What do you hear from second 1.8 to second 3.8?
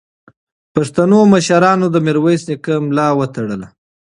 د میرویس نیکه ملا وتړله.